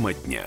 Тема 0.00 0.14
дня. 0.14 0.46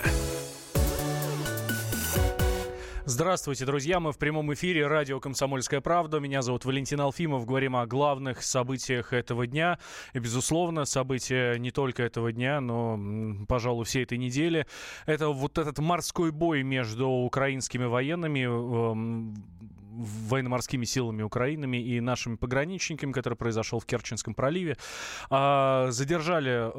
Здравствуйте, 3.05 3.67
друзья. 3.67 3.99
Мы 3.99 4.11
в 4.11 4.17
прямом 4.17 4.51
эфире 4.55 4.87
радио 4.87 5.19
«Комсомольская 5.19 5.79
правда». 5.79 6.19
Меня 6.19 6.41
зовут 6.41 6.65
Валентин 6.65 6.99
Алфимов. 7.01 7.45
Говорим 7.45 7.75
о 7.75 7.85
главных 7.85 8.41
событиях 8.41 9.13
этого 9.13 9.45
дня. 9.45 9.77
И, 10.13 10.17
безусловно, 10.17 10.85
события 10.85 11.59
не 11.59 11.69
только 11.69 12.01
этого 12.01 12.31
дня, 12.31 12.61
но, 12.61 12.99
пожалуй, 13.47 13.85
всей 13.85 14.01
этой 14.01 14.17
недели. 14.17 14.65
Это 15.05 15.29
вот 15.29 15.59
этот 15.59 15.77
морской 15.77 16.31
бой 16.31 16.63
между 16.63 17.07
украинскими 17.07 17.85
военными, 17.85 18.39
эм, 18.39 19.35
военно-морскими 19.93 20.85
силами 20.85 21.21
Украины 21.21 21.81
и 21.81 21.99
нашими 21.99 22.35
пограничниками, 22.35 23.11
который 23.11 23.35
произошел 23.35 23.79
в 23.79 23.85
Керченском 23.85 24.33
проливе. 24.33 24.77
А, 25.29 25.87
задержали, 25.91 26.71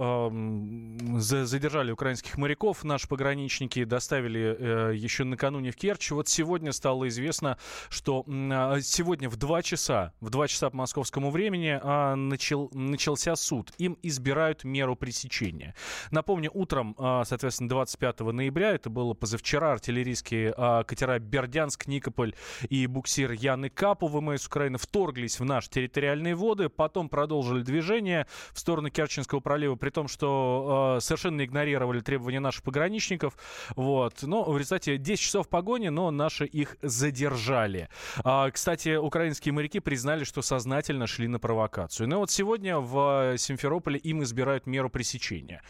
задержали 1.21 1.93
украинских 1.93 2.37
моряков. 2.39 2.85
Наши 2.85 3.09
пограничники 3.09 3.85
доставили 3.85 4.57
э, 4.59 4.95
еще 4.95 5.25
накануне 5.25 5.71
в 5.71 5.77
Керчь. 5.77 6.11
Вот 6.11 6.29
сегодня 6.29 6.73
стало 6.73 7.09
известно, 7.09 7.59
что 7.89 8.25
а, 8.27 8.81
сегодня 8.81 9.29
в 9.29 9.37
2 9.37 9.63
часа, 9.63 10.13
в 10.21 10.31
2 10.31 10.49
часа 10.49 10.71
по 10.71 10.77
московскому 10.77 11.31
времени 11.31 11.79
а, 11.81 12.15
начал, 12.17 12.71
начался 12.73 13.37
суд. 13.37 13.73
Им 13.79 13.97
избирают 14.03 14.65
меру 14.65 14.97
пресечения. 14.97 15.75
Напомню, 16.11 16.51
утром, 16.53 16.95
соответственно, 17.25 17.69
25 17.69 18.21
ноября, 18.21 18.73
это 18.73 18.91
было 18.91 19.15
позавчера, 19.15 19.73
артиллерийские 19.73 20.53
катера 20.87 21.19
Бердянск, 21.19 21.87
Никополь 21.87 22.35
и 22.69 22.87
Бук 22.87 23.04
буксир 23.05 23.33
Яны 23.33 23.69
Капу 23.69 24.07
ВМС 24.07 24.47
Украины 24.47 24.79
вторглись 24.79 25.39
в 25.39 25.45
наши 25.45 25.69
территориальные 25.69 26.35
воды, 26.35 26.71
потом 26.71 27.11
продолжили 27.11 27.63
движение 27.63 28.27
в 28.55 28.59
сторону 28.59 28.89
Керченского 28.89 29.41
пролива, 29.41 29.75
при 29.75 29.91
том, 29.91 30.09
что 30.09 30.97
э, 30.97 31.01
совершенно 31.03 31.45
игнорировали 31.45 32.01
требования 32.01 32.41
наших 32.41 32.63
пограничников. 32.63 33.37
Вот. 33.77 34.23
Но 34.23 34.45
в 34.45 34.57
результате 34.57 34.97
10 34.97 35.23
часов 35.23 35.51
погони, 35.51 35.89
но 35.89 36.11
наши 36.11 36.47
их 36.47 36.79
задержали. 36.81 37.91
А, 38.25 38.51
кстати, 38.51 38.97
украинские 38.97 39.53
моряки 39.53 39.81
признали, 39.81 40.25
что 40.25 40.41
сознательно 40.41 41.07
шли 41.07 41.29
на 41.29 41.39
провокацию. 41.39 42.09
Но 42.09 42.21
вот 42.21 42.31
сегодня 42.31 42.79
в 42.79 43.37
Симферополе 43.37 43.99
им 43.99 44.23
избирают 44.23 44.67
меру 44.67 44.89
пресечения. 44.89 45.63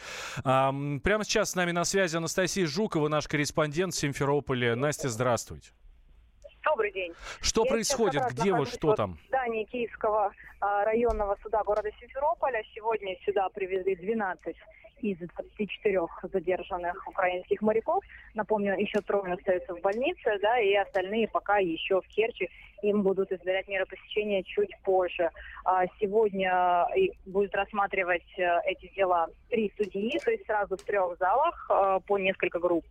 А, 0.44 0.72
прямо 1.02 1.24
сейчас 1.24 1.50
с 1.50 1.54
нами 1.56 1.72
на 1.72 1.84
связи 1.84 2.16
Анастасия 2.16 2.68
Жукова, 2.68 3.08
наш 3.08 3.26
корреспондент 3.26 3.92
в 3.92 3.98
Симферополе. 3.98 4.76
Настя, 4.76 5.08
здравствуйте. 5.08 5.72
Добрый 6.64 6.92
день. 6.92 7.12
Что 7.40 7.64
Я 7.64 7.70
происходит? 7.70 8.22
Где 8.30 8.52
вы? 8.52 8.66
Что 8.66 8.94
там? 8.94 9.18
В 9.24 9.28
здании 9.28 9.64
Киевского 9.64 10.32
а, 10.60 10.84
районного 10.84 11.36
суда 11.42 11.62
города 11.62 11.90
Симферополя. 12.00 12.62
Сегодня 12.74 13.16
сюда 13.24 13.48
привезли 13.50 13.96
12 13.96 14.56
из 15.04 15.18
24 15.18 16.00
задержанных 16.32 17.06
украинских 17.06 17.60
моряков. 17.60 18.02
Напомню, 18.32 18.74
еще 18.78 19.00
трое 19.00 19.34
остаются 19.34 19.74
в 19.74 19.80
больнице, 19.82 20.38
да, 20.40 20.58
и 20.58 20.74
остальные 20.74 21.28
пока 21.28 21.58
еще 21.58 22.00
в 22.00 22.08
Керчи. 22.08 22.48
Им 22.82 23.02
будут 23.02 23.30
измерять 23.32 23.68
меры 23.68 23.86
посещения 23.86 24.42
чуть 24.42 24.70
позже. 24.82 25.30
А 25.64 25.86
сегодня 26.00 26.86
э, 26.96 27.08
будет 27.26 27.54
рассматривать 27.54 28.26
э, 28.38 28.60
эти 28.66 28.92
дела 28.94 29.28
три 29.50 29.72
судьи, 29.76 30.18
то 30.24 30.30
есть 30.30 30.46
сразу 30.46 30.76
в 30.76 30.82
трех 30.82 31.18
залах 31.18 31.70
э, 31.70 32.00
по 32.06 32.18
несколько 32.18 32.58
групп 32.58 32.84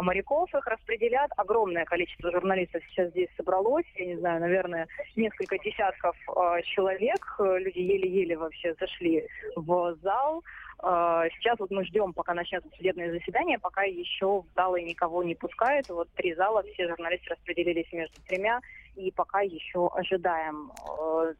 моряков. 0.00 0.54
Их 0.54 0.66
распределят. 0.66 1.30
Огромное 1.36 1.84
количество 1.84 2.30
журналистов 2.30 2.82
сейчас 2.88 3.10
здесь 3.10 3.28
собралось. 3.36 3.86
Я 3.96 4.06
не 4.06 4.16
знаю, 4.16 4.40
наверное, 4.40 4.86
несколько 5.16 5.58
десятков 5.58 6.16
человек. 6.64 7.36
Люди 7.38 7.78
еле-еле 7.78 8.36
вообще 8.36 8.74
зашли 8.78 9.26
в 9.56 9.96
зал. 10.02 10.42
А, 10.80 11.28
сейчас 11.58 11.60
вот 11.60 11.70
мы 11.70 11.84
ждем, 11.84 12.12
пока 12.12 12.34
начнется 12.34 12.68
судебное 12.76 13.10
заседание, 13.10 13.58
пока 13.58 13.82
еще 13.82 14.42
в 14.42 14.46
залы 14.54 14.82
никого 14.82 15.22
не 15.22 15.34
пускают. 15.34 15.88
Вот 15.88 16.08
три 16.14 16.34
зала, 16.34 16.62
все 16.74 16.88
журналисты 16.88 17.30
распределились 17.30 17.90
между 17.92 18.20
тремя, 18.26 18.60
и 18.96 19.10
пока 19.10 19.40
еще 19.40 19.88
ожидаем 19.88 20.72
а, 20.88 21.32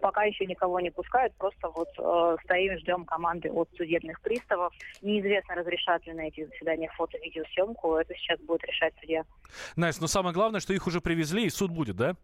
пока 0.00 0.22
еще 0.22 0.46
никого 0.46 0.78
не 0.80 0.90
пускают, 0.90 1.34
просто 1.34 1.68
вот 1.68 1.88
э, 1.98 2.36
стоим, 2.44 2.78
ждем 2.78 3.04
команды 3.04 3.50
от 3.50 3.68
судебных 3.76 4.20
приставов. 4.20 4.72
Неизвестно, 5.02 5.56
разрешат 5.56 6.06
ли 6.06 6.12
на 6.12 6.28
эти 6.28 6.44
заседания 6.44 6.88
фото-видеосъемку. 6.96 7.96
Это 7.96 8.14
сейчас 8.14 8.38
будет 8.40 8.62
решать 8.64 8.94
судья. 9.00 9.24
Настя, 9.74 10.02
но 10.02 10.06
самое 10.06 10.32
главное, 10.32 10.60
что 10.60 10.72
их 10.72 10.86
уже 10.86 11.00
привезли, 11.00 11.46
и 11.46 11.50
суд 11.50 11.72
будет, 11.72 11.96
да? 11.96 12.14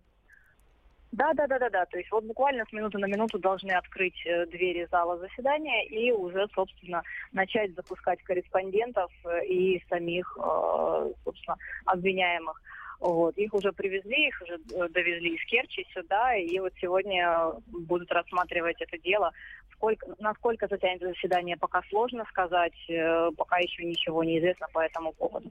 Да, 1.13 1.33
да, 1.35 1.47
да, 1.47 1.59
да, 1.59 1.71
да. 1.71 1.87
То 1.87 1.99
есть 1.99 2.11
вот 2.13 2.25
буквально 2.25 2.65
с 2.65 2.73
минуты 2.73 2.99
на 2.99 3.07
минуту 3.07 3.39
должны 3.39 3.73
открыть 3.73 4.15
э, 4.27 4.47
двери 4.47 4.87
зала 4.91 5.19
заседания 5.19 5.85
и 5.87 6.13
уже, 6.13 6.47
собственно, 6.55 7.03
начать 7.33 7.75
запускать 7.75 8.23
корреспондентов 8.23 9.11
э, 9.25 9.45
и 9.47 9.85
самих, 9.89 10.39
э, 10.41 11.13
собственно, 11.25 11.57
обвиняемых. 11.87 12.63
Вот. 13.01 13.37
Их 13.39 13.55
уже 13.55 13.73
привезли, 13.73 14.29
их 14.29 14.43
уже 14.43 14.59
довезли 14.89 15.35
из 15.35 15.45
Керчи 15.47 15.87
сюда, 15.95 16.37
и 16.37 16.59
вот 16.59 16.73
сегодня 16.81 17.53
будут 17.67 18.13
рассматривать 18.13 18.81
это 18.81 18.99
дело 18.99 19.33
Сколько, 19.81 20.07
насколько 20.19 20.69
затянет 20.69 21.01
заседание, 21.01 21.57
пока 21.57 21.81
сложно 21.89 22.27
сказать, 22.29 22.75
э, 22.91 23.31
пока 23.35 23.57
еще 23.57 23.83
ничего 23.83 24.23
не 24.23 24.39
известно 24.39 24.67
по 24.75 24.81
этому 24.81 25.15
поводу. 25.15 25.49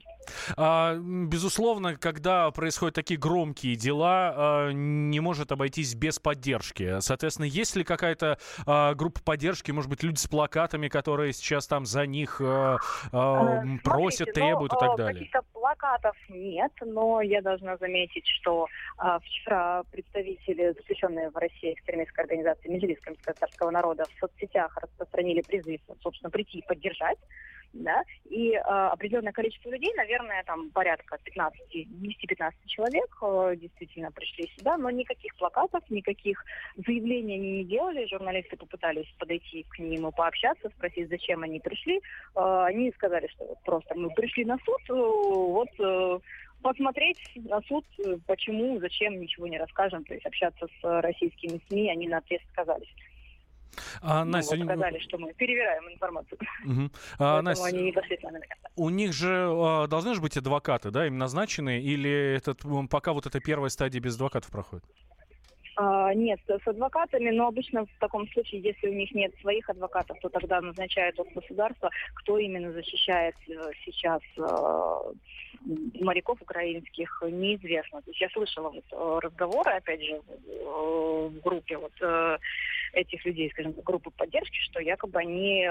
А, 0.56 0.94
безусловно, 0.94 1.96
когда 1.96 2.48
происходят 2.52 2.94
такие 2.94 3.18
громкие 3.18 3.74
дела, 3.74 4.32
а, 4.36 4.70
не 4.70 5.18
может 5.18 5.50
обойтись 5.50 5.96
без 5.96 6.20
поддержки. 6.20 7.00
Соответственно, 7.00 7.46
есть 7.46 7.74
ли 7.74 7.82
какая-то 7.82 8.38
а, 8.68 8.94
группа 8.94 9.20
поддержки, 9.20 9.72
может 9.72 9.90
быть, 9.90 10.04
люди 10.04 10.18
с 10.18 10.28
плакатами, 10.28 10.86
которые 10.86 11.32
сейчас 11.32 11.66
там 11.66 11.84
за 11.84 12.06
них 12.06 12.40
а, 12.40 12.78
а, 13.10 13.64
э, 13.64 13.78
просят, 13.82 14.28
Смотрите, 14.28 14.32
требуют 14.32 14.72
ну, 14.72 14.78
и 14.78 14.80
так 14.80 14.96
далее? 14.96 15.30
Плакатов 15.80 16.16
нет, 16.28 16.72
но 16.82 17.20
я 17.22 17.40
должна 17.40 17.76
заметить, 17.78 18.26
что 18.26 18.66
а, 18.98 19.18
вчера 19.20 19.82
представители, 19.90 20.72
заключенные 20.72 21.30
в 21.30 21.36
России 21.36 21.72
экстремистской 21.72 22.24
организации 22.24 22.68
Меджлис 22.68 22.98
татарского 23.24 23.70
народа 23.70 24.06
в 24.06 24.20
соцсетях 24.20 24.76
распространили 24.76 25.42
призыв, 25.42 25.80
собственно, 26.02 26.30
прийти 26.30 26.58
и 26.58 26.66
поддержать, 26.66 27.18
да, 27.72 28.02
и 28.28 28.52
э, 28.52 28.58
определенное 28.58 29.32
количество 29.32 29.70
людей, 29.70 29.92
наверное, 29.94 30.42
там 30.44 30.70
порядка 30.70 31.18
15, 31.22 31.60
10-15 31.72 32.52
человек 32.66 33.16
э, 33.22 33.56
действительно 33.56 34.10
пришли 34.10 34.50
сюда, 34.56 34.76
но 34.76 34.90
никаких 34.90 35.34
плакатов, 35.36 35.82
никаких 35.88 36.44
заявлений 36.76 37.34
они 37.34 37.50
не 37.58 37.64
делали, 37.64 38.08
журналисты 38.10 38.56
попытались 38.56 39.06
подойти 39.18 39.64
к 39.68 39.78
ним 39.78 40.08
и 40.08 40.12
пообщаться, 40.12 40.68
спросить, 40.70 41.08
зачем 41.08 41.42
они 41.42 41.60
пришли, 41.60 41.98
э, 41.98 42.00
они 42.34 42.90
сказали, 42.92 43.28
что 43.28 43.44
вот 43.44 43.58
просто 43.64 43.94
мы 43.94 44.10
пришли 44.10 44.44
на 44.44 44.58
суд, 44.58 44.80
э, 44.88 44.92
вот 45.78 45.86
э, 45.86 46.20
посмотреть 46.62 47.18
на 47.36 47.60
суд, 47.62 47.84
почему, 48.26 48.78
зачем, 48.80 49.20
ничего 49.20 49.46
не 49.46 49.58
расскажем, 49.58 50.04
то 50.04 50.14
есть 50.14 50.26
общаться 50.26 50.66
с 50.80 51.00
российскими 51.02 51.60
СМИ, 51.68 51.90
они 51.90 52.08
на 52.08 52.18
ответ 52.18 52.42
отказались. 52.50 52.92
А, 54.02 54.24
ну, 54.24 54.32
Настя, 54.32 54.56
вот 54.56 54.66
сказали, 54.66 54.98
что 54.98 55.18
мы 55.18 55.32
перевираем 55.34 55.88
информацию. 55.88 56.38
Угу. 56.64 56.90
А, 57.18 57.42
Настя, 57.42 57.66
они 57.66 57.94
У 58.76 58.90
них 58.90 59.12
же 59.12 59.48
а, 59.50 59.86
должны 59.86 60.14
же 60.14 60.20
быть 60.20 60.36
адвокаты, 60.36 60.90
да, 60.90 61.06
им 61.06 61.18
назначены, 61.18 61.80
или 61.80 62.36
этот, 62.36 62.62
пока 62.90 63.12
вот 63.12 63.26
эта 63.26 63.40
первая 63.40 63.70
стадия 63.70 64.00
без 64.00 64.16
адвокатов 64.16 64.50
проходит? 64.50 64.84
А, 65.76 66.12
нет, 66.12 66.40
с 66.46 66.68
адвокатами, 66.68 67.30
но 67.30 67.46
обычно 67.46 67.86
в 67.86 67.98
таком 68.00 68.28
случае, 68.32 68.60
если 68.60 68.88
у 68.88 68.92
них 68.92 69.14
нет 69.14 69.32
своих 69.40 69.68
адвокатов, 69.70 70.18
то 70.20 70.28
тогда 70.28 70.60
назначают 70.60 71.18
от 71.18 71.32
государства, 71.32 71.90
кто 72.14 72.38
именно 72.38 72.72
защищает 72.72 73.34
э, 73.48 73.70
сейчас 73.84 74.20
э, 74.36 75.12
моряков 75.64 76.40
украинских, 76.40 77.22
неизвестно. 77.26 78.02
То 78.02 78.10
есть 78.10 78.20
я 78.20 78.28
слышала 78.30 78.70
вот 78.70 78.84
э, 78.90 79.18
разговоры, 79.22 79.72
опять 79.72 80.02
же, 80.02 80.20
в 80.64 81.40
группе 81.42 81.76
вот 81.76 81.92
этих 82.92 83.24
людей, 83.24 83.50
скажем 83.50 83.72
группы 83.84 84.10
поддержки, 84.10 84.58
что 84.62 84.80
якобы 84.80 85.20
они 85.20 85.64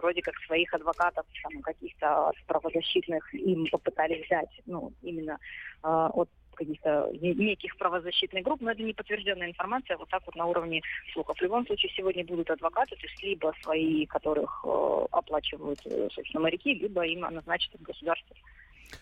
вроде 0.00 0.22
как 0.22 0.36
своих 0.46 0.72
адвокатов, 0.72 1.26
там, 1.42 1.60
каких-то 1.60 2.30
правозащитных 2.46 3.34
им 3.34 3.66
попытались 3.66 4.24
взять, 4.26 4.50
ну, 4.66 4.92
именно 5.02 5.38
от 5.82 6.28
каких-то 6.54 7.10
неких 7.12 7.76
правозащитных 7.76 8.44
групп, 8.44 8.60
но 8.60 8.72
это 8.72 8.82
не 8.82 8.92
подтвержденная 8.92 9.48
информация, 9.48 9.96
вот 9.96 10.08
так 10.08 10.22
вот 10.26 10.36
на 10.36 10.46
уровне 10.46 10.82
слухов. 11.12 11.36
В 11.36 11.42
любом 11.42 11.66
случае 11.66 11.92
сегодня 11.96 12.24
будут 12.24 12.50
адвокаты, 12.50 12.96
то 12.96 13.06
есть 13.06 13.22
либо 13.22 13.54
свои, 13.62 14.06
которых 14.06 14.64
э, 14.64 15.06
оплачивают, 15.10 15.80
э, 15.86 16.08
собственно, 16.12 16.42
моряки, 16.42 16.74
либо 16.74 17.06
им 17.06 17.20
назначат 17.20 17.80
государство 17.80 18.36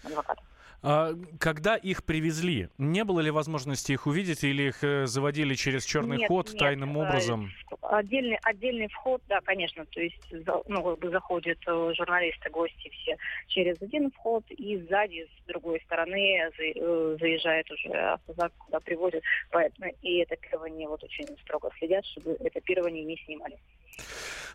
адвокатов. 0.02 0.44
А, 0.82 1.12
когда 1.38 1.76
их 1.76 2.04
привезли, 2.04 2.68
не 2.78 3.04
было 3.04 3.20
ли 3.20 3.30
возможности 3.30 3.92
их 3.92 4.06
увидеть 4.06 4.44
или 4.44 4.68
их 4.68 4.82
э, 4.82 5.06
заводили 5.06 5.54
через 5.54 5.84
черный 5.84 6.18
нет, 6.18 6.28
ход 6.28 6.48
нет, 6.48 6.58
тайным 6.58 6.96
э, 6.96 7.02
образом? 7.02 7.50
Отдельный, 7.82 8.38
отдельный 8.42 8.88
вход, 8.88 9.20
да, 9.28 9.40
конечно, 9.40 9.84
то 9.84 10.00
есть 10.00 10.22
ну, 10.68 10.82
как 10.82 10.98
бы 10.98 11.10
заходят 11.10 11.58
э, 11.66 11.92
журналисты, 11.96 12.48
гости 12.50 12.90
все 12.90 13.16
через 13.48 13.80
один 13.82 14.10
вход, 14.10 14.44
и 14.48 14.78
сзади, 14.88 15.28
с 15.42 15.46
другой 15.48 15.80
стороны, 15.82 16.50
заезжает 16.56 17.70
уже 17.70 17.90
автозак, 17.90 18.52
куда 18.58 18.80
привозят. 18.80 19.22
Поэтому 19.50 19.92
и 20.02 20.18
это 20.18 20.34
этапирование 20.34 20.88
вот 20.88 21.02
очень 21.02 21.26
строго 21.42 21.70
следят, 21.78 22.04
чтобы 22.06 22.32
это 22.40 22.60
этапирование 22.60 23.04
не 23.04 23.16
снимали. 23.24 23.58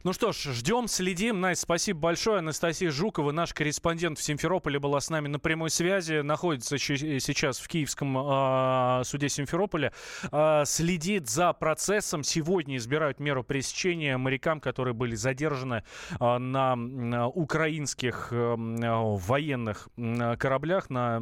Ну 0.03 0.13
что 0.13 0.31
ж, 0.31 0.53
ждем, 0.53 0.87
следим. 0.87 1.41
Настя, 1.41 1.63
спасибо 1.63 1.99
большое. 1.99 2.37
Анастасия 2.37 2.91
Жукова, 2.91 3.31
наш 3.31 3.53
корреспондент 3.53 4.19
в 4.19 4.23
Симферополе, 4.23 4.77
была 4.77 5.01
с 5.01 5.09
нами 5.09 5.27
на 5.27 5.39
прямой 5.39 5.71
связи. 5.71 6.04
Находится 6.09 6.77
сейчас 6.77 7.59
в 7.59 7.67
Киевском 7.67 8.17
э, 8.17 9.03
суде 9.03 9.29
Симферополя. 9.29 9.93
Э, 10.31 10.63
следит 10.65 11.29
за 11.29 11.53
процессом. 11.53 12.23
Сегодня 12.23 12.77
избирают 12.77 13.19
меру 13.19 13.43
пресечения 13.43 14.17
морякам, 14.17 14.59
которые 14.59 14.93
были 14.93 15.15
задержаны 15.15 15.83
э, 16.19 16.37
на, 16.37 17.27
украинских 17.27 18.29
э, 18.31 18.55
военных 18.57 19.89
кораблях, 20.37 20.89
на 20.89 21.19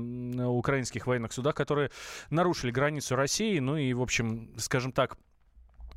украинских 0.50 1.08
военных 1.08 1.34
судах, 1.34 1.56
которые 1.56 1.92
нарушили 2.30 2.72
границу 2.72 3.16
России. 3.16 3.60
Ну 3.60 3.78
и, 3.78 3.94
в 3.94 4.02
общем, 4.02 4.52
скажем 4.58 4.92
так, 4.92 5.18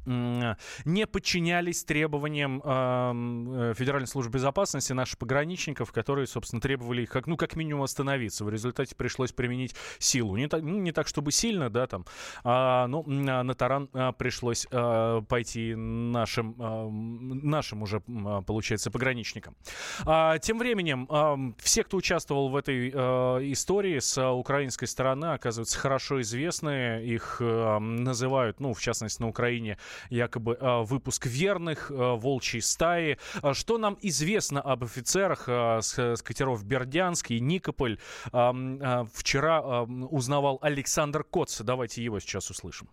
не 0.06 1.06
подчинялись 1.06 1.84
требованиям 1.84 2.62
э, 2.64 3.74
Федеральной 3.76 4.06
службы 4.06 4.34
безопасности 4.34 4.92
наших 4.92 5.18
пограничников, 5.18 5.92
которые, 5.92 6.26
собственно, 6.26 6.60
требовали 6.60 7.02
их 7.02 7.10
как, 7.10 7.26
ну, 7.26 7.36
как 7.36 7.56
минимум 7.56 7.82
остановиться. 7.82 8.44
В 8.44 8.50
результате 8.50 8.94
пришлось 8.94 9.32
применить 9.32 9.74
силу. 9.98 10.36
Не 10.36 10.48
так, 10.48 10.62
ну, 10.62 10.78
не 10.78 10.92
так 10.92 11.08
чтобы 11.08 11.32
сильно, 11.32 11.70
да, 11.70 11.86
там, 11.86 12.04
а, 12.44 12.86
но 12.86 13.02
на 13.02 13.54
таран 13.54 13.88
а, 13.92 14.12
пришлось 14.12 14.66
а, 14.70 15.22
пойти 15.22 15.74
нашим, 15.74 16.54
а, 16.58 16.88
нашим 16.88 17.82
уже, 17.82 18.02
а, 18.08 18.42
получается, 18.42 18.90
пограничникам. 18.90 19.56
А, 20.04 20.38
тем 20.38 20.58
временем, 20.58 21.06
а, 21.10 21.36
все, 21.58 21.84
кто 21.84 21.96
участвовал 21.96 22.48
в 22.48 22.56
этой 22.56 22.92
а, 22.94 23.38
истории 23.40 23.98
с 23.98 24.16
а, 24.18 24.32
украинской 24.32 24.86
стороны, 24.86 25.26
оказывается, 25.26 25.78
хорошо 25.78 26.20
известны. 26.20 27.04
Их 27.04 27.38
а, 27.40 27.78
называют, 27.78 28.60
ну, 28.60 28.74
в 28.74 28.80
частности, 28.80 29.20
на 29.20 29.28
Украине 29.28 29.78
якобы 30.10 30.56
а, 30.60 30.82
выпуск 30.82 31.26
верных, 31.26 31.90
а, 31.90 32.14
волчьей 32.14 32.62
стаи. 32.62 33.18
А, 33.42 33.54
что 33.54 33.78
нам 33.78 33.98
известно 34.02 34.60
об 34.60 34.84
офицерах 34.84 35.48
с 35.48 36.22
катеров 36.22 36.64
Бердянск 36.64 37.30
и 37.30 37.40
Никополь? 37.40 37.98
Вчера 38.26 39.82
узнавал 39.82 40.58
Александр 40.62 41.24
Коц. 41.24 41.60
Давайте 41.60 42.02
его 42.02 42.20
сейчас 42.20 42.50
услышим. 42.50 42.88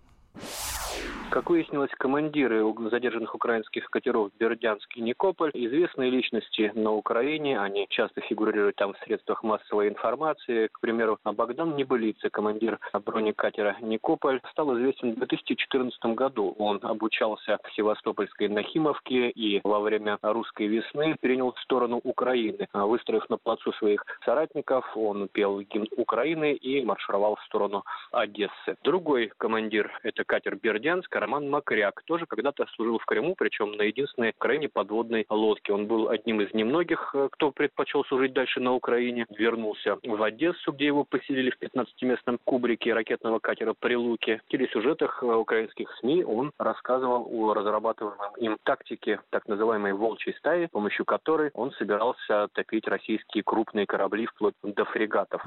Как 1.33 1.49
выяснилось, 1.49 1.89
командиры 1.97 2.63
задержанных 2.91 3.33
украинских 3.33 3.89
катеров 3.89 4.31
Бердянск 4.37 4.95
и 4.95 5.01
Никополь 5.01 5.49
известные 5.55 6.11
личности 6.11 6.71
на 6.75 6.91
Украине. 6.91 7.59
Они 7.59 7.87
часто 7.89 8.21
фигурируют 8.21 8.75
там 8.75 8.93
в 8.93 8.99
средствах 8.99 9.41
массовой 9.41 9.87
информации. 9.87 10.67
К 10.67 10.79
примеру, 10.79 11.17
Богдан 11.23 11.75
Небылица, 11.75 12.29
командир 12.29 12.77
бронекатера 13.03 13.75
Никополь, 13.81 14.41
стал 14.51 14.77
известен 14.77 15.13
в 15.13 15.15
2014 15.15 16.05
году. 16.15 16.53
Он 16.59 16.79
обучался 16.83 17.57
в 17.63 17.75
Севастопольской 17.75 18.47
Нахимовке 18.47 19.31
и 19.31 19.59
во 19.63 19.79
время 19.79 20.19
русской 20.21 20.67
весны 20.67 21.15
принял 21.19 21.55
сторону 21.63 21.99
Украины. 22.03 22.67
Выстроив 22.73 23.27
на 23.31 23.39
плацу 23.39 23.73
своих 23.73 24.05
соратников, 24.23 24.85
он 24.95 25.27
пел 25.29 25.61
гимн 25.61 25.87
Украины 25.97 26.53
и 26.53 26.85
маршировал 26.85 27.37
в 27.37 27.43
сторону 27.45 27.83
Одессы. 28.11 28.77
Другой 28.83 29.31
командир– 29.39 29.91
это 30.03 30.23
катер 30.25 30.57
Бердянск, 30.57 31.22
Роман 31.23 31.49
Макряк, 31.49 32.03
тоже 32.03 32.25
когда-то 32.25 32.65
служил 32.75 32.99
в 32.99 33.05
Крыму, 33.05 33.33
причем 33.37 33.71
на 33.71 33.83
единственной 33.83 34.33
крайне 34.37 34.67
подводной 34.67 35.25
лодке. 35.29 35.71
Он 35.71 35.87
был 35.87 36.09
одним 36.09 36.41
из 36.41 36.53
немногих, 36.53 37.11
э, 37.15 37.29
кто 37.31 37.51
предпочел 37.51 38.03
служить 38.03 38.33
дальше 38.33 38.59
на 38.59 38.73
Украине. 38.73 39.25
Вернулся 39.29 39.97
в 40.03 40.21
Одессу, 40.21 40.73
где 40.73 40.87
его 40.87 41.05
поселили 41.05 41.49
в 41.49 41.61
15-местном 41.61 42.39
кубрике 42.43 42.93
ракетного 42.93 43.39
катера 43.39 43.73
«Прилуки». 43.73 44.41
В 44.45 44.51
телесюжетах 44.51 45.23
э, 45.23 45.27
украинских 45.27 45.89
СМИ 46.01 46.25
он 46.25 46.51
рассказывал 46.57 47.25
о 47.31 47.53
разрабатываемом 47.53 48.35
им 48.35 48.57
тактике 48.63 49.21
так 49.29 49.47
называемой 49.47 49.93
«волчьей 49.93 50.35
стаи», 50.35 50.67
помощью 50.73 51.05
которой 51.05 51.51
он 51.53 51.71
собирался 51.71 52.49
топить 52.51 52.85
российские 52.89 53.43
крупные 53.43 53.85
корабли 53.85 54.25
вплоть 54.25 54.55
до 54.61 54.83
фрегатов 54.83 55.41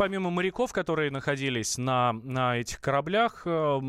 помимо 0.00 0.30
моряков, 0.30 0.72
которые 0.72 1.10
находились 1.10 1.76
на, 1.76 2.14
на 2.14 2.56
этих 2.56 2.80
кораблях, 2.80 3.42
э, 3.44 3.80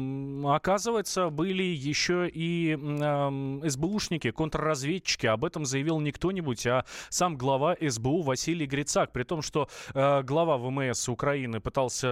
оказывается, 0.46 1.30
были 1.30 1.64
еще 1.64 2.28
и 2.28 2.78
э, 2.78 3.70
СБУшники, 3.70 4.32
контрразведчики. 4.32 5.28
Об 5.28 5.46
этом 5.46 5.64
заявил 5.64 6.02
не 6.02 6.12
кто-нибудь, 6.12 6.68
а 6.68 6.84
сам 7.08 7.38
глава 7.38 7.78
СБУ 7.80 8.24
Василий 8.24 8.66
Грицак. 8.66 9.14
При 9.14 9.24
том, 9.24 9.42
что 9.42 9.70
э, 9.94 10.22
глава 10.24 10.58
ВМС 10.58 11.08
Украины 11.08 11.62
пытался 11.62 12.10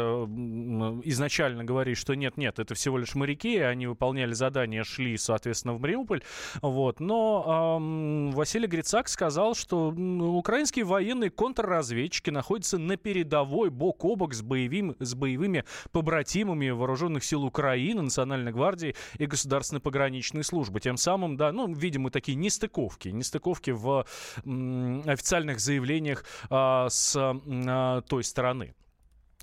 изначально 1.04 1.66
говорить, 1.66 1.98
что 1.98 2.13
нет-нет, 2.13 2.57
это 2.57 2.75
всего 2.75 2.98
лишь 2.98 3.16
моряки, 3.16 3.57
они 3.57 3.86
выполняли 3.86 4.31
задания, 4.31 4.86
шли, 4.86 5.18
соответственно, 5.18 5.74
в 5.74 5.81
Мариуполь. 5.81 6.22
Вот. 6.62 7.02
Но 7.02 8.30
Василий 8.34 8.68
Грицак 8.68 9.10
сказал, 9.10 9.56
что 9.56 9.90
украинские 9.90 10.86
военные 10.86 11.31
контрразведчики 11.31 12.30
находятся 12.30 12.78
на 12.78 12.95
передовой 12.95 13.69
бок 13.69 13.89
бок 13.90 14.06
о 14.06 14.16
бок 14.16 14.34
с, 14.36 14.44
боевым, 14.44 14.96
с 15.00 15.16
боевыми 15.16 15.66
побратимами 15.92 16.70
Вооруженных 16.70 17.24
сил 17.24 17.44
Украины, 17.44 18.04
Национальной 18.04 18.52
гвардии 18.52 18.96
и 19.18 19.26
Государственной 19.26 19.82
пограничной 19.82 20.44
службы. 20.44 20.80
Тем 20.80 20.96
самым, 20.98 21.38
да, 21.38 21.52
ну, 21.52 21.74
видимо, 21.74 22.12
такие 22.12 22.36
нестыковки, 22.36 23.10
нестыковки 23.10 23.72
в 23.72 24.06
м, 24.46 25.02
официальных 25.08 25.60
заявлениях 25.60 26.24
а, 26.52 26.88
с 26.90 27.16
а, 27.18 28.02
той 28.02 28.24
стороны. 28.24 28.76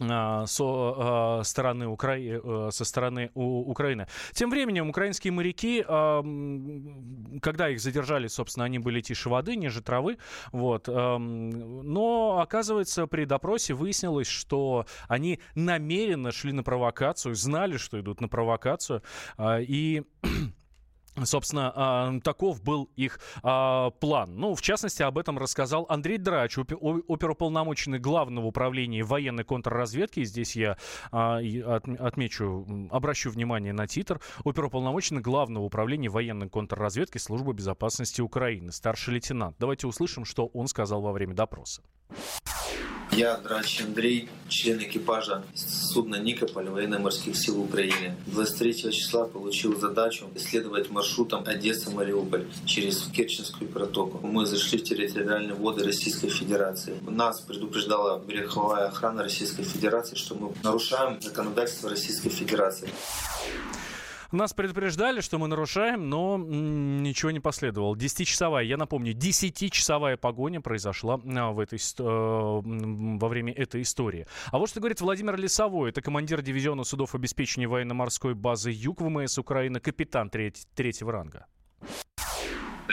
А, 0.01 0.47
со 0.47 0.65
а, 0.65 1.43
стороны, 1.45 1.87
Укра... 1.87 2.17
Э, 2.19 2.69
со 2.71 2.85
стороны 2.85 3.31
Украины. 3.35 4.07
Тем 4.33 4.51
временем 4.51 4.91
украинские 4.91 5.33
моряки, 5.33 5.83
когда 7.41 7.69
их 7.71 7.81
задержали, 7.81 8.27
собственно, 8.27 8.67
они 8.67 8.79
были 8.79 9.01
тише 9.01 9.29
воды, 9.29 9.57
ниже 9.57 9.83
травы, 9.83 10.19
вот. 10.53 10.89
Но, 10.89 12.41
оказывается, 12.41 13.07
при 13.07 13.25
допросе 13.25 13.75
выяснилось, 13.75 14.27
что 14.27 14.87
они 15.09 15.41
намеренно 15.55 16.33
шли 16.33 16.53
на 16.53 16.63
провокацию, 16.63 17.35
знали, 17.35 17.77
что 17.77 18.01
идут 18.01 18.21
на 18.21 18.29
провокацию, 18.29 19.03
а, 19.37 19.61
и 19.61 20.03
Собственно, 21.25 21.73
а, 21.75 22.21
таков 22.21 22.63
был 22.63 22.91
их 22.97 23.21
а, 23.43 23.91
план. 23.91 24.37
Ну, 24.37 24.55
в 24.55 24.63
частности, 24.63 25.03
об 25.03 25.19
этом 25.19 25.39
рассказал 25.39 25.87
Андрей 25.89 26.19
Драч, 26.19 26.59
оперуполномоченный 26.59 27.99
главного 27.99 28.47
управления 28.47 29.03
военной 29.03 29.45
контрразведки. 29.45 30.25
Здесь 30.25 30.57
я 30.57 30.77
а, 31.11 31.39
отмечу, 31.99 32.67
обращу 32.91 33.31
внимание 33.31 33.73
на 33.73 33.87
титр. 33.87 34.21
Оперуполномоченный 34.45 35.23
главного 35.23 35.65
управления 35.65 36.09
военной 36.09 36.49
контрразведки 36.49 37.19
Службы 37.19 37.55
безопасности 37.55 38.21
Украины, 38.21 38.73
старший 38.73 39.15
лейтенант. 39.15 39.57
Давайте 39.59 39.87
услышим, 39.87 40.25
что 40.25 40.47
он 40.47 40.69
сказал 40.69 41.01
во 41.01 41.13
время 41.13 41.35
допроса. 41.35 41.83
Я 43.13 43.37
Драч 43.39 43.81
Андрей, 43.81 44.29
член 44.49 44.79
экипажа 44.79 45.43
судна 45.55 46.17
«Никополь» 46.17 46.69
военно-морских 46.69 47.37
сил 47.37 47.63
Украины. 47.63 48.15
23 48.27 48.93
числа 48.93 49.25
получил 49.25 49.79
задачу 49.79 50.27
исследовать 50.35 50.91
маршрутом 50.91 51.45
Одесса-Мариуполь 51.47 52.47
через 52.67 53.03
Керченскую 53.07 53.71
протоку. 53.71 54.19
Мы 54.27 54.45
зашли 54.45 54.79
в 54.79 54.85
территориальные 54.85 55.55
воды 55.55 55.85
Российской 55.85 56.29
Федерации. 56.29 57.01
Нас 57.09 57.41
предупреждала 57.41 58.19
береговая 58.19 58.89
охрана 58.89 59.23
Российской 59.23 59.63
Федерации, 59.63 60.17
что 60.17 60.35
мы 60.35 60.53
нарушаем 60.63 61.21
законодательство 61.23 61.89
Российской 61.89 62.29
Федерации. 62.29 62.91
Нас 64.33 64.53
предупреждали, 64.53 65.21
что 65.21 65.39
мы 65.39 65.49
нарушаем, 65.49 66.09
но 66.09 66.37
ничего 66.39 67.31
не 67.31 67.41
последовало. 67.41 67.97
Десятичасовая, 67.97 68.65
я 68.65 68.77
напомню, 68.77 69.13
десятичасовая 69.13 70.17
погоня 70.17 70.61
произошла 70.61 71.21
а, 71.25 71.53
в 71.53 71.61
этой, 71.61 71.79
э, 71.79 72.03
во 72.03 73.29
время 73.29 73.53
этой 73.53 73.83
истории. 73.83 74.27
А 74.51 74.59
вот 74.59 74.69
что 74.69 74.81
говорит 74.81 75.01
Владимир 75.01 75.37
Лесовой, 75.37 75.91
это 75.91 76.03
командир 76.03 76.43
дивизиона 76.43 76.85
судов 76.85 77.15
обеспечения 77.15 77.69
военно-морской 77.69 78.35
базы 78.35 78.71
Юг 78.73 79.01
ВМС 79.01 79.39
Украины, 79.39 79.81
капитан 79.81 80.31
треть, 80.31 80.67
третьего 80.75 81.13
ранга. 81.13 81.47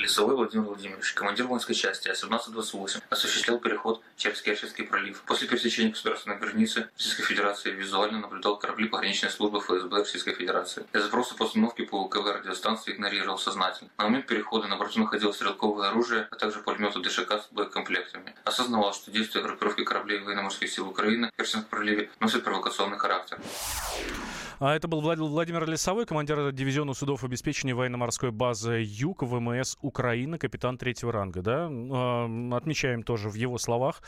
Лесовой 0.03 0.35
Владимир 0.35 0.65
Владимирович, 0.65 1.13
командир 1.13 1.47
воинской 1.47 1.73
части 1.73 2.09
А-1728, 2.09 3.03
осуществлял 3.09 3.57
переход 3.57 4.01
через 4.17 4.41
Керченский 4.41 4.83
пролив. 4.83 5.21
После 5.21 5.47
пересечения 5.47 5.91
государственной 5.91 6.37
границы 6.37 6.89
Российской 6.97 7.23
Федерации 7.23 7.71
визуально 7.71 8.19
наблюдал 8.19 8.57
корабли 8.57 8.89
пограничной 8.89 9.29
службы 9.29 9.61
ФСБ 9.61 9.99
Российской 9.99 10.33
Федерации. 10.33 10.85
Для 10.91 11.01
запроса 11.01 11.35
по 11.35 11.43
установке 11.43 11.83
по 11.83 12.01
УКВ 12.01 12.25
радиостанции 12.25 12.91
игнорировал 12.91 13.37
сознательно. 13.37 13.89
На 13.97 14.03
момент 14.03 14.27
перехода 14.27 14.67
на 14.67 14.75
борту 14.75 14.99
находилось 14.99 15.37
стрелковое 15.37 15.87
оружие, 15.87 16.27
а 16.29 16.35
также 16.35 16.59
пулеметы 16.59 16.99
ДШК 16.99 17.31
с 17.31 17.47
боекомплектами. 17.51 18.35
Осознавал, 18.43 18.93
что 18.93 19.09
действия 19.09 19.41
группировки 19.41 19.85
кораблей 19.85 20.19
военно-морских 20.19 20.69
сил 20.69 20.89
Украины 20.89 21.29
в 21.33 21.37
Керченском 21.37 21.69
проливе 21.69 22.09
носят 22.19 22.43
провокационный 22.43 22.97
характер. 22.97 23.39
А 24.63 24.73
это 24.73 24.87
был 24.87 25.01
Владимир 25.01 25.67
Лесовой, 25.67 26.05
командир 26.05 26.53
дивизиона 26.53 26.93
судов 26.93 27.25
обеспечения 27.25 27.73
военно-морской 27.73 28.31
базы 28.31 28.81
Юг 28.87 29.21
ВМС 29.21 29.75
Украины, 29.81 30.37
капитан 30.37 30.77
третьего 30.77 31.11
ранга. 31.11 31.41
Да? 31.41 31.65
Отмечаем 32.55 33.03
тоже 33.03 33.27
в 33.27 33.33
его 33.33 33.57
словах 33.57 34.01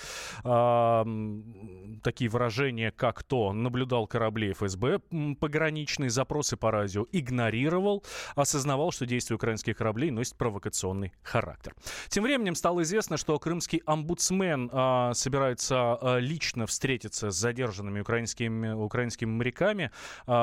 такие 2.04 2.30
выражения, 2.30 2.92
как 2.92 3.24
то 3.24 3.52
наблюдал 3.52 4.08
корабли 4.08 4.54
ФСБ 4.54 5.00
пограничные, 5.42 6.10
запросы 6.10 6.56
по 6.56 6.72
радио 6.72 7.06
игнорировал, 7.12 8.06
осознавал, 8.36 8.94
что 8.94 9.06
действия 9.06 9.36
украинских 9.36 9.76
кораблей 9.76 10.10
носят 10.10 10.38
провокационный 10.38 11.12
характер. 11.22 11.74
Тем 12.08 12.24
временем 12.24 12.56
стало 12.56 12.84
известно, 12.84 13.18
что 13.18 13.38
крымский 13.40 13.82
омбудсмен 13.86 14.70
а, 14.72 15.14
собирается 15.16 15.96
а, 15.96 16.18
лично 16.20 16.66
встретиться 16.66 17.30
с 17.30 17.36
задержанными 17.36 18.00
украинскими, 18.00 18.72
украинскими 18.72 19.32
моряками. 19.32 19.92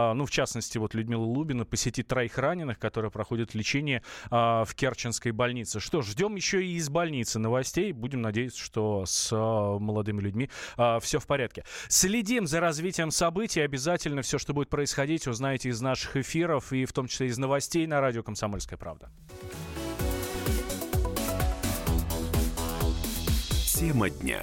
А, 0.02 0.14
ну, 0.14 0.26
в 0.26 0.30
частности, 0.30 0.78
вот 0.78 0.94
Людмила 0.94 1.24
Лубина 1.24 1.64
посетит 1.64 2.08
троих 2.08 2.38
раненых, 2.38 2.78
которые 2.78 3.10
проходят 3.10 3.54
лечение 3.54 4.02
а, 4.30 4.64
в 4.64 4.74
Керченской 4.74 5.32
больнице. 5.32 5.80
Что 5.80 6.02
ж, 6.02 6.06
ждем 6.06 6.34
еще 6.34 6.64
и 6.64 6.74
из 6.74 6.88
больницы 6.88 7.38
новостей. 7.38 7.92
Будем 7.92 8.22
надеяться, 8.22 8.60
что 8.60 9.04
с 9.06 9.30
а, 9.32 9.78
молодыми 9.78 10.20
людьми 10.20 10.50
все 11.00 11.18
в 11.18 11.26
порядке. 11.26 11.64
Следим 11.88 12.46
за 12.46 12.60
развитием 12.60 13.10
событий. 13.10 13.60
Обязательно 13.60 14.22
все, 14.22 14.38
что 14.38 14.52
будет 14.54 14.68
происходить, 14.68 15.26
узнаете 15.26 15.68
из 15.68 15.80
наших 15.80 16.16
эфиров 16.16 16.72
и 16.72 16.84
в 16.84 16.92
том 16.92 17.06
числе 17.06 17.28
из 17.28 17.38
новостей 17.38 17.86
на 17.86 18.00
радио 18.00 18.22
«Комсомольская 18.22 18.78
правда». 18.78 19.10
Тема 23.64 24.10
дня. 24.10 24.42